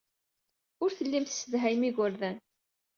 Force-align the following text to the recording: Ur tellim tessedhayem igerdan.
Ur 0.83 0.89
tellim 0.97 1.25
tessedhayem 1.25 1.83
igerdan. 1.89 2.37